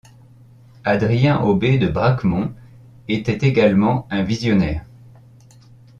[0.83, 2.53] Adrien Aubé de Bracquemont
[3.07, 4.83] était également un visionnaire.